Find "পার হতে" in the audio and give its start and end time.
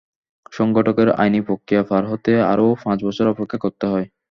1.89-2.31